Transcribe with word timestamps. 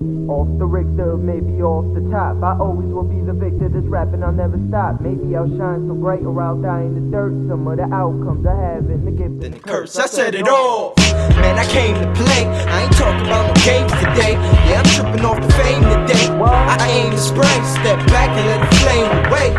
Off 0.00 0.46
the 0.58 0.64
Richter, 0.64 1.16
maybe 1.16 1.60
off 1.60 1.82
the 1.92 2.00
top. 2.14 2.38
I 2.38 2.54
always 2.62 2.86
will 2.86 3.02
be 3.02 3.18
the 3.26 3.32
victor 3.32 3.68
that's 3.68 3.84
rapping, 3.86 4.22
I'll 4.22 4.30
never 4.30 4.54
stop. 4.68 5.00
Maybe 5.00 5.34
I'll 5.34 5.50
shine 5.58 5.90
so 5.90 5.94
bright 5.98 6.22
or 6.22 6.40
I'll 6.40 6.54
die 6.54 6.82
in 6.82 6.94
the 6.94 7.10
dirt. 7.10 7.34
Some 7.50 7.66
of 7.66 7.78
the 7.78 7.90
outcomes 7.90 8.46
I 8.46 8.54
have 8.54 8.86
in 8.94 9.04
the 9.04 9.10
gift 9.10 9.42
and 9.42 9.54
the 9.54 9.58
curse. 9.58 9.98
I 9.98 10.06
said 10.06 10.36
it 10.36 10.46
all. 10.46 10.94
Man, 11.42 11.58
I 11.58 11.66
came 11.66 11.98
to 11.98 12.06
play. 12.14 12.46
I 12.46 12.86
ain't 12.86 12.94
talking 12.94 13.26
about 13.26 13.50
no 13.50 13.54
games 13.66 13.90
today. 13.98 14.38
Yeah, 14.70 14.78
I'm 14.78 14.86
tripping 14.86 15.24
off 15.26 15.42
the 15.42 15.50
fame 15.58 15.82
today. 15.82 16.30
I 16.30 16.78
aim 16.94 17.10
to 17.10 17.18
spray, 17.18 17.58
step 17.82 17.98
back 18.06 18.30
and 18.38 18.46
let 18.46 18.70
the 18.70 18.76
flame 18.78 19.10
away. 19.26 19.50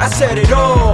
I 0.00 0.08
said 0.08 0.38
it 0.38 0.52
all. 0.52 0.85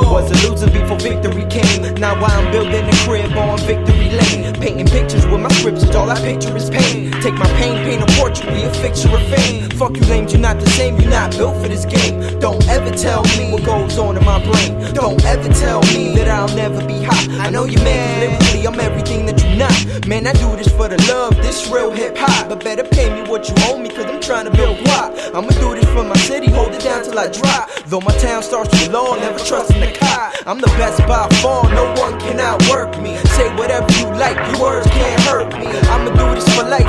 Was 0.00 0.30
a 0.30 0.48
loser 0.48 0.70
before 0.70 0.98
victory 0.98 1.46
came. 1.48 1.94
Now 1.94 2.14
I'm 2.14 2.50
building 2.50 2.84
a 2.88 2.96
crib 3.04 3.36
on 3.36 3.58
victory 3.60 4.10
lane. 4.10 4.54
Painting 4.54 4.86
pictures 4.86 5.26
with 5.26 5.40
my 5.40 5.48
scriptures, 5.50 5.94
all 5.94 6.10
I 6.10 6.18
picture 6.20 6.56
is 6.56 6.68
pain. 6.68 7.09
Take 7.20 7.34
my 7.34 7.46
pain, 7.58 7.76
paint 7.84 8.02
a 8.02 8.06
portrait, 8.18 8.48
be 8.48 8.62
a 8.62 8.72
fixture 8.72 9.14
of 9.14 9.22
fame. 9.28 9.68
Fuck 9.70 9.94
you 9.96 10.02
lames, 10.04 10.32
you're 10.32 10.40
not 10.40 10.58
the 10.58 10.70
same, 10.70 10.98
you're 10.98 11.10
not 11.10 11.30
built 11.32 11.54
for 11.60 11.68
this 11.68 11.84
game. 11.84 12.38
Don't 12.38 12.66
ever 12.66 12.90
tell 12.96 13.22
me 13.36 13.52
what 13.52 13.62
goes 13.62 13.98
on 13.98 14.16
in 14.16 14.24
my 14.24 14.42
brain. 14.42 14.94
Don't 14.94 15.22
ever 15.26 15.48
tell 15.52 15.82
me 15.92 16.14
that 16.16 16.28
I'll 16.28 16.54
never 16.56 16.82
be 16.86 17.02
hot. 17.02 17.28
I 17.44 17.50
know 17.50 17.64
you 17.64 17.76
man, 17.78 18.20
lyrically, 18.20 18.66
I'm 18.66 18.80
everything 18.80 19.26
that 19.26 19.42
you're 19.44 19.56
not. 19.56 20.08
Man, 20.08 20.26
I 20.26 20.32
do 20.32 20.56
this 20.56 20.68
for 20.72 20.88
the 20.88 20.96
love, 21.12 21.36
this 21.36 21.68
real 21.68 21.90
hip 21.90 22.16
hop. 22.16 22.48
But 22.48 22.64
better 22.64 22.84
pay 22.84 23.10
me 23.12 23.28
what 23.28 23.48
you 23.48 23.54
owe 23.68 23.78
me, 23.78 23.90
cause 23.90 24.06
I'm 24.06 24.20
trying 24.22 24.46
to 24.46 24.50
build 24.50 24.78
guap. 24.78 25.12
I'ma 25.34 25.50
do 25.60 25.74
this 25.74 25.84
for 25.92 26.04
my 26.04 26.16
city, 26.16 26.50
hold 26.50 26.72
it 26.72 26.82
down 26.82 27.04
till 27.04 27.18
I 27.18 27.28
drop. 27.28 27.68
Though 27.86 28.00
my 28.00 28.16
town 28.16 28.42
starts 28.42 28.70
to 28.70 28.90
low, 28.90 29.14
never 29.16 29.38
trust 29.44 29.72
in 29.72 29.80
the 29.80 29.92
cop. 29.92 30.32
I'm 30.46 30.58
the 30.58 30.72
best 30.80 30.98
by 31.06 31.28
far, 31.42 31.68
no 31.74 31.84
one 32.00 32.18
can 32.18 32.40
outwork 32.40 32.98
me. 33.00 33.16
Say 33.36 33.54
whatever 33.56 33.92
you 34.00 34.06
like, 34.16 34.36
your 34.52 34.60
words 34.62 34.86
can't 34.88 35.20
hurt 35.22 35.52
me. 35.58 35.66
I'ma 35.66 36.10
do 36.16 36.34
this 36.34 36.48
for 36.56 36.64
life, 36.64 36.79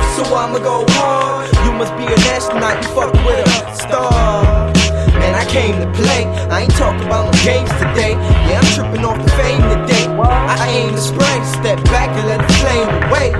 I'ma 0.42 0.58
go 0.58 0.82
hard. 0.98 1.46
You 1.62 1.70
must 1.78 1.94
be 1.94 2.02
an 2.02 2.18
astronaut, 2.34 2.74
you 2.82 2.88
fuck 2.98 3.14
with 3.22 3.46
a 3.46 3.74
star. 3.78 4.74
Man, 5.14 5.38
I 5.38 5.46
came 5.46 5.78
to 5.78 5.86
play. 5.94 6.26
I 6.50 6.62
ain't 6.66 6.74
talking 6.74 7.06
about 7.06 7.30
no 7.30 7.34
games 7.46 7.70
today. 7.78 8.18
Yeah, 8.50 8.58
I'm 8.58 8.66
tripping 8.74 9.06
off 9.06 9.22
the 9.22 9.30
fame 9.38 9.62
today. 9.70 10.10
I 10.18 10.66
aim 10.66 10.90
to 10.98 11.00
spray, 11.00 11.38
step 11.62 11.78
back 11.94 12.10
and 12.18 12.26
let 12.26 12.42
the 12.42 12.52
flame 12.58 12.90
away. 13.06 13.30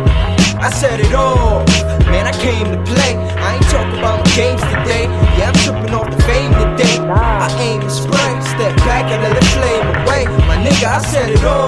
I 0.63 0.71
said 0.71 1.01
it 1.01 1.13
all. 1.13 1.67
Man, 2.07 2.31
I 2.31 2.35
came 2.39 2.71
to 2.71 2.79
play. 2.87 3.19
I 3.19 3.59
ain't 3.59 3.67
talking 3.67 3.99
about 3.99 4.23
no 4.23 4.31
games 4.39 4.63
today. 4.63 5.11
Yeah, 5.35 5.51
I'm 5.51 5.59
tripping 5.59 5.95
off 5.99 6.07
the 6.07 6.23
fame 6.23 6.55
today. 6.55 7.03
I 7.03 7.51
aim 7.59 7.81
to 7.83 7.91
spray, 7.91 8.33
step 8.55 8.79
back 8.87 9.11
and 9.11 9.27
let 9.27 9.35
the 9.35 9.47
flame 9.51 9.87
away. 10.07 10.23
My 10.47 10.55
nigga, 10.55 10.87
I 10.87 11.03
said 11.03 11.31
it 11.35 11.43
all. 11.43 11.62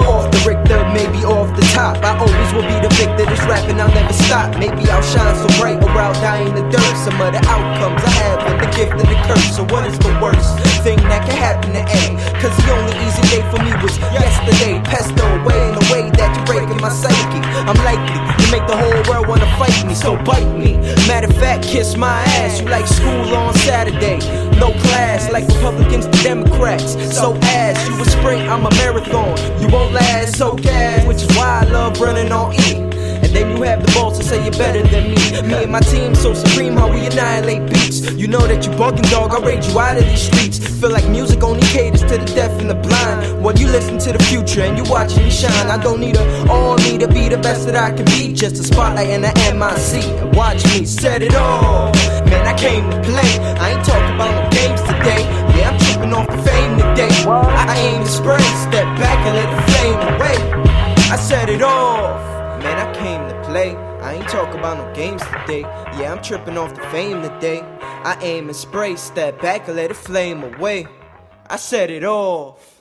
Stop. 4.35 4.59
Maybe 4.59 4.83
I'll 4.91 5.01
shine 5.01 5.35
so 5.39 5.47
bright 5.61 5.79
or 5.81 5.95
I'll 5.95 6.11
die 6.19 6.43
in 6.43 6.53
the 6.55 6.67
dirt. 6.67 6.95
Some 7.07 7.15
of 7.23 7.31
the 7.31 7.39
outcomes 7.47 8.03
I 8.03 8.11
have 8.19 8.43
with 8.43 8.59
the 8.59 8.69
gift 8.75 8.91
and 8.91 9.07
the 9.07 9.15
curse. 9.31 9.55
So 9.55 9.63
what 9.71 9.87
is 9.87 9.97
the 9.97 10.11
worst 10.19 10.59
thing 10.83 10.99
that 11.07 11.23
can 11.23 11.37
happen 11.39 11.71
to 11.71 11.79
A? 11.79 12.03
Cause 12.43 12.51
the 12.59 12.67
only 12.75 12.91
easy 13.07 13.23
day 13.31 13.43
for 13.47 13.63
me 13.63 13.71
was 13.79 13.95
yesterday. 14.11 14.83
Pesto 14.83 15.23
away 15.39 15.55
in 15.71 15.75
the 15.79 15.87
way 15.87 16.11
that 16.19 16.35
you're 16.35 16.47
breaking 16.51 16.81
my 16.83 16.91
psyche. 16.91 17.39
I'm 17.63 17.79
likely 17.87 18.11
to 18.11 18.51
make 18.51 18.67
the 18.67 18.75
whole 18.75 18.99
world 19.07 19.27
wanna 19.31 19.47
fight 19.55 19.87
me, 19.87 19.95
so 19.95 20.19
bite 20.27 20.51
me. 20.51 20.75
Matter 21.07 21.31
of 21.31 21.37
fact, 21.37 21.63
kiss 21.63 21.95
my 21.95 22.19
ass. 22.43 22.59
You 22.59 22.67
like 22.67 22.87
school 22.87 23.31
on 23.39 23.53
Saturday. 23.63 24.19
No 24.59 24.75
class, 24.83 25.31
like 25.31 25.47
Republicans 25.47 26.07
to 26.11 26.23
Democrats. 26.23 26.99
So 27.15 27.39
ass, 27.55 27.79
you 27.87 27.95
a 28.01 28.03
sprint, 28.03 28.51
I'm 28.51 28.65
a 28.65 28.71
marathon. 28.71 29.31
You 29.61 29.69
won't 29.69 29.93
last, 29.93 30.35
so 30.35 30.55
gas, 30.55 31.07
which 31.07 31.23
is 31.23 31.31
why 31.37 31.63
I 31.63 31.71
love 31.71 32.01
running 32.01 32.33
on 32.33 32.51
E. 32.67 32.84
Have 33.75 33.85
the 33.85 33.91
balls 33.91 34.17
to 34.17 34.23
say 34.23 34.41
you're 34.41 34.53
better 34.53 34.83
than 34.87 35.11
me. 35.11 35.41
Me 35.49 35.63
and 35.63 35.71
my 35.73 35.81
team 35.81 36.15
so 36.15 36.33
supreme, 36.33 36.77
how 36.77 36.89
we 36.89 37.05
annihilate 37.07 37.67
beats. 37.67 38.09
You 38.13 38.25
know 38.25 38.47
that 38.47 38.65
you 38.65 38.71
bugging, 38.71 39.03
dog. 39.11 39.35
I 39.35 39.45
raid 39.45 39.65
you 39.65 39.77
out 39.77 39.97
of 39.97 40.05
these 40.05 40.21
streets. 40.21 40.59
Feel 40.79 40.91
like 40.91 41.05
music 41.09 41.43
only 41.43 41.59
caters 41.67 41.99
to 42.03 42.17
the 42.17 42.23
deaf 42.23 42.51
and 42.61 42.69
the 42.69 42.75
blind. 42.75 43.43
When 43.43 43.57
you 43.57 43.67
listen 43.67 43.97
to 43.97 44.13
the 44.13 44.23
future 44.23 44.61
and 44.61 44.77
you 44.77 44.89
watching 44.89 45.25
me 45.25 45.29
shine, 45.29 45.67
I 45.67 45.75
don't 45.75 45.99
need 45.99 46.15
a 46.15 46.23
all 46.49 46.77
me 46.77 46.97
to 46.99 47.07
be 47.09 47.27
the 47.27 47.37
best 47.37 47.65
that 47.65 47.75
I 47.75 47.91
can 47.91 48.05
be. 48.05 48.31
Just 48.31 48.55
a 48.55 48.63
spotlight 48.63 49.09
and 49.09 49.25
a 49.25 49.33
MIC. 49.51 50.33
Watch 50.33 50.63
me 50.71 50.85
set 50.85 51.21
it 51.21 51.35
all. 51.35 51.91
Man, 52.31 52.47
I 52.47 52.57
came 52.57 52.89
to 52.89 53.01
play. 53.03 53.31
I 53.59 53.75
ain't 53.75 53.83
talking 53.83 54.15
about 54.15 54.31
no 54.31 54.49
games 54.55 54.81
today. 54.87 55.19
Yeah, 55.51 55.71
I'm 55.71 55.79
tripping 55.83 56.13
off 56.13 56.27
the 56.27 56.41
fame 56.47 56.77
today. 56.79 57.11
I 57.27 57.75
aim 57.75 58.05
to 58.05 58.09
spray, 58.09 58.39
step 58.71 58.87
back 59.03 59.19
and 59.27 59.35
let 59.35 59.49
the 59.51 59.61
flame 59.69 59.99
away. 60.15 60.55
I 61.11 61.17
set 61.17 61.49
it 61.49 61.61
off. 61.61 61.74
I 63.73 64.13
ain't 64.15 64.27
talking 64.29 64.59
about 64.59 64.77
no 64.77 64.93
games 64.93 65.21
today. 65.23 65.61
Yeah, 65.61 66.13
I'm 66.13 66.21
tripping 66.21 66.57
off 66.57 66.75
the 66.75 66.81
fame 66.89 67.21
today. 67.21 67.61
I 67.81 68.17
aim 68.21 68.47
and 68.47 68.55
spray, 68.55 68.95
step 68.95 69.41
back 69.41 69.67
and 69.67 69.77
let 69.77 69.91
it 69.91 69.95
flame 69.95 70.43
away. 70.43 70.87
I 71.47 71.55
set 71.55 71.89
it 71.89 72.03
off. 72.03 72.74